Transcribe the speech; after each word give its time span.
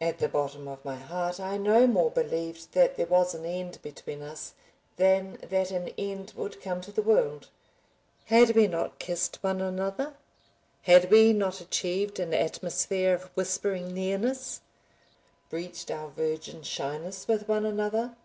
At 0.00 0.18
the 0.18 0.28
bottom 0.28 0.66
of 0.66 0.84
my 0.84 0.96
heart 0.96 1.38
I 1.38 1.56
no 1.56 1.86
more 1.86 2.10
believed 2.10 2.72
that 2.72 2.96
there 2.96 3.06
was 3.06 3.36
an 3.36 3.44
end 3.44 3.78
between 3.82 4.20
us, 4.20 4.54
than 4.96 5.38
that 5.48 5.70
an 5.70 5.90
end 5.96 6.32
would 6.34 6.60
come 6.60 6.80
to 6.80 6.90
the 6.90 7.02
world. 7.04 7.46
Had 8.24 8.56
we 8.56 8.66
not 8.66 8.98
kissed 8.98 9.36
one 9.44 9.60
another, 9.60 10.14
had 10.82 11.08
we 11.08 11.32
not 11.32 11.60
achieved 11.60 12.18
an 12.18 12.34
atmosphere 12.34 13.14
of 13.14 13.30
whispering 13.36 13.94
nearness, 13.94 14.60
breached 15.50 15.88
our 15.92 16.08
virgin 16.08 16.64
shyness 16.64 17.28
with 17.28 17.46
one 17.48 17.64
another? 17.64 18.16